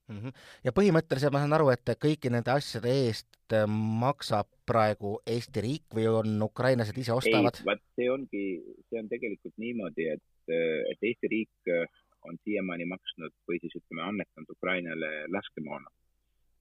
mm. 0.08 0.18
-hmm. 0.18 0.32
ja 0.64 0.72
põhimõtteliselt 0.78 1.34
ma 1.34 1.42
saan 1.42 1.56
aru, 1.58 1.70
et 1.74 1.94
kõiki 2.04 2.30
nende 2.32 2.52
asjade 2.54 2.92
eest 3.06 3.56
äh, 3.56 3.66
maksab 4.04 4.48
praegu 4.66 5.18
Eesti 5.26 5.64
riik 5.66 5.96
või 5.96 6.06
on 6.10 6.42
ukrainlased 6.50 6.98
ise 6.98 7.12
ostavad? 7.16 7.60
vot 7.66 7.82
see 7.96 8.10
ongi, 8.10 8.46
see 8.88 9.02
on 9.02 9.10
tegelikult 9.12 9.56
niimoodi, 9.64 10.08
et, 10.16 10.54
et 10.92 11.08
Eesti 11.10 11.32
riik 11.36 11.74
äh, 11.74 12.00
on 12.28 12.38
siiamaani 12.44 12.86
maksnud 12.94 13.34
või 13.48 13.58
siis 13.62 13.74
ütleme, 13.80 14.02
annetanud 14.06 14.54
Ukrainale 14.56 15.10
laskemoona. 15.34 15.90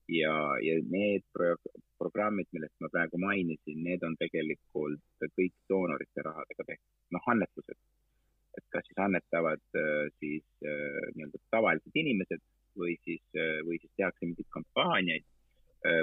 Ja, 0.08 0.34
ja 0.62 0.76
need 0.90 1.24
pro 1.32 1.56
programmid, 2.02 2.48
millest 2.50 2.74
ma 2.82 2.88
praegu 2.90 3.18
mainisin, 3.22 3.82
need 3.86 4.02
on 4.02 4.16
tegelikult 4.18 5.28
kõik 5.36 5.54
doonorite 5.70 6.24
rahadega 6.26 6.64
tehtud, 6.66 6.88
noh, 7.14 7.28
annetused. 7.30 7.78
et 8.58 8.64
kas 8.74 8.84
siis 8.84 8.98
annetavad 9.00 9.62
äh, 9.80 10.08
siis 10.20 10.44
nii-öelda 10.60 11.38
tavalised 11.54 11.94
inimesed 11.94 12.42
või 12.76 12.96
siis, 13.04 13.22
või 13.64 13.78
siis 13.80 13.92
tehakse 13.96 14.26
mingeid 14.26 14.48
kampaaniaid 14.52 15.24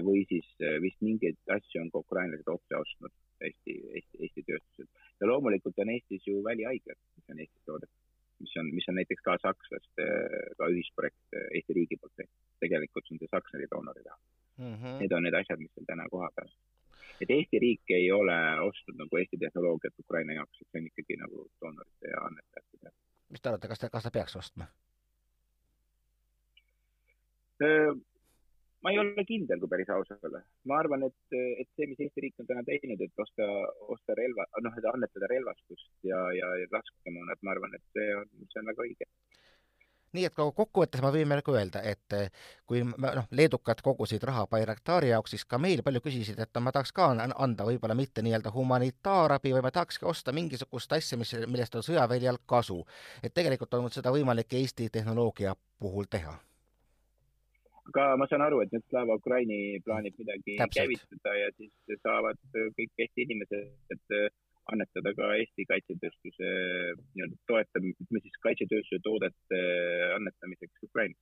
või 0.05 0.25
siis 0.27 0.47
vist 0.83 0.99
mingeid 1.01 1.37
asju 1.55 1.81
on 1.81 1.91
ka 1.93 2.01
ukrainlased 2.03 2.49
otse 2.51 2.75
ostnud 2.75 3.13
Eesti, 3.47 3.75
Eesti, 3.95 4.19
Eesti 4.25 4.43
tööstused. 4.47 4.89
ja 5.21 5.29
loomulikult 5.29 5.77
on 5.79 5.91
Eestis 5.93 6.25
ju 6.27 6.41
välihaiglad, 6.43 6.99
mis 7.15 7.31
on 7.31 7.39
Eestis 7.39 7.65
toodetud, 7.69 8.01
mis 8.43 8.55
on, 8.59 8.71
mis 8.75 8.89
on 8.91 8.99
näiteks 8.99 9.23
ka 9.23 9.37
sakslaste 9.45 10.07
ka 10.59 10.69
ühisprojekt 10.73 11.39
Eesti 11.39 11.77
riigi 11.77 11.99
poolt 12.01 12.15
tehtud. 12.19 12.38
Tegelikult 12.73 13.07
see 13.09 13.31
Saksari 13.31 13.69
doonori 13.71 14.03
raha 14.05 14.19
mm. 14.57 14.75
-hmm. 14.75 14.99
Need 14.99 15.11
on 15.11 15.23
need 15.23 15.37
asjad, 15.41 15.59
mis 15.59 15.77
on 15.77 15.85
täna 15.85 16.09
koha 16.11 16.29
peal. 16.35 16.51
et 17.21 17.31
Eesti 17.35 17.59
riik 17.59 17.95
ei 17.99 18.11
ole 18.11 18.37
ostnud 18.67 18.99
nagu 19.03 19.17
Eesti 19.17 19.37
tehnoloogiat 19.37 19.99
Ukraina 20.03 20.33
jaoks, 20.33 20.61
et 20.61 20.67
see 20.71 20.81
on 20.81 20.91
ikkagi 20.91 21.17
nagu 21.23 21.47
doonorite 21.61 22.13
ja 22.13 22.21
annetajate 22.27 22.83
peal. 22.83 22.95
mis 23.29 23.41
te 23.41 23.49
arvate, 23.49 23.67
kas 23.67 23.79
ta, 23.79 23.89
kas 23.89 24.03
ta 24.03 24.11
peaks 24.11 24.35
ostma? 24.35 24.67
ma 28.83 28.91
ei 28.91 28.99
ole 29.01 29.25
kindel, 29.27 29.59
kui 29.59 29.71
päris 29.71 29.89
aus 29.95 30.11
olla. 30.17 30.41
ma 30.71 30.77
arvan, 30.79 31.03
et, 31.09 31.37
et 31.61 31.69
see, 31.75 31.87
mis 31.91 31.99
Eesti 32.05 32.23
riik 32.25 32.39
on 32.39 32.47
täna 32.51 32.63
teinud, 32.67 33.01
et 33.05 33.23
osta, 33.25 33.47
osta 33.95 34.15
relva, 34.21 34.45
noh, 34.65 34.77
et 34.79 34.87
annetada 34.93 35.27
relvastust 35.33 35.91
ja, 36.11 36.21
ja, 36.39 36.53
ja 36.61 36.69
laskemoona, 36.75 37.35
et 37.35 37.43
ma 37.43 37.55
arvan, 37.55 37.75
et 37.75 37.97
see 37.97 38.15
on, 38.21 38.31
see 38.53 38.63
on 38.63 38.71
väga 38.71 38.87
õige 38.87 39.09
nii 40.13 40.25
et 40.29 40.35
kokkuvõttes 40.35 41.03
me 41.03 41.11
võime 41.13 41.37
nagu 41.39 41.55
öelda, 41.55 41.81
et 41.85 42.17
kui 42.69 42.81
noh, 42.85 43.29
leedukad 43.35 43.83
kogusid 43.85 44.23
raha 44.27 44.45
Bayraktari 44.49 45.11
jaoks, 45.13 45.35
siis 45.35 45.45
ka 45.45 45.59
meil 45.61 45.83
palju 45.85 46.01
küsisid, 46.05 46.39
et 46.39 46.51
no 46.55 46.63
ma 46.65 46.73
tahaks 46.75 46.93
ka 46.95 47.11
anda 47.13 47.67
võib-olla 47.67 47.97
mitte 47.97 48.23
nii-öelda 48.25 48.53
humanitaarabi, 48.55 49.53
vaid 49.55 49.67
ma 49.67 49.73
tahakski 49.75 50.07
osta 50.09 50.35
mingisugust 50.35 50.93
asja, 50.97 51.17
mis, 51.17 51.33
millest 51.47 51.75
on 51.75 51.85
sõjaväljal 51.85 52.41
kasu. 52.45 52.83
et 53.23 53.33
tegelikult 53.33 53.73
on 53.73 53.89
seda 53.91 54.11
võimalik 54.11 54.53
Eesti 54.53 54.89
tehnoloogia 54.89 55.55
puhul 55.79 56.05
teha 56.09 56.37
aga 57.89 58.17
ma 58.21 58.27
saan 58.29 58.43
aru, 58.45 58.61
et 58.63 58.73
nüüd 58.73 58.85
Slava 58.89 59.17
Ukraini 59.17 59.79
plaanib 59.85 60.17
midagi 60.21 60.57
Täpselt. 60.59 60.77
käivitada 60.77 61.33
ja 61.37 61.49
siis 61.57 62.01
saavad 62.03 62.37
kõik 62.53 63.03
Eesti 63.05 63.25
inimesed 63.25 64.29
annetada 64.69 65.13
ka 65.17 65.31
Eesti 65.39 65.65
kaitsetööstuse 65.69 66.49
nii-öelda 67.15 67.37
toetam-, 67.49 67.89
ütleme 67.95 68.21
siis 68.25 68.37
kaitsetööstuse 68.45 69.01
toodete 69.05 69.61
annetamiseks 70.19 70.83
Ukrainas. 70.83 71.21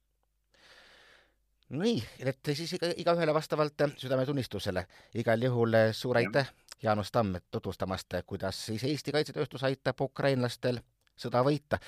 nii, 1.69 2.03
et 2.19 2.53
siis 2.53 2.73
iga, 2.73 2.91
igaühele 3.03 3.33
vastavalt 3.33 3.87
südametunnistusele. 3.97 4.85
igal 5.15 5.41
juhul 5.49 5.81
suur 5.91 6.17
aitäh, 6.17 6.53
Jaanus 6.83 7.11
Tamm, 7.11 7.35
tutvustamast, 7.51 8.13
kuidas 8.25 8.65
siis 8.65 8.83
Eesti 8.83 9.11
kaitsetööstus 9.11 9.63
aitab 9.63 10.01
ukrainlastel 10.01 10.79
sõda 11.17 11.43
võita. 11.43 11.79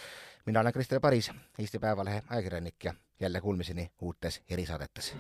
mina 0.46 0.60
olen 0.60 0.74
Krister 0.74 1.00
Paris, 1.00 1.32
Eesti 1.60 1.80
Päevalehe 1.80 2.24
ajakirjanik 2.30 2.84
ja 2.84 2.94
jälle 3.20 3.42
kuulmiseni 3.42 3.92
uutes 4.02 4.42
erisaadetes. 4.50 5.14